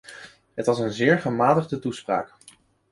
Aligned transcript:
Het 0.53 0.65
was 0.65 0.79
een 0.79 0.91
zeer 0.91 1.19
gematigde 1.19 1.79
toespraak. 1.79 2.33